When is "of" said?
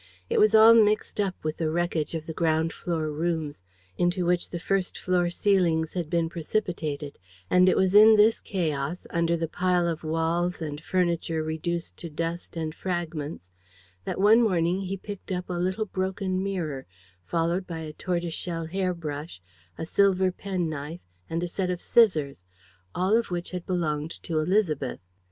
2.15-2.25, 9.87-10.03, 21.69-21.79, 23.15-23.27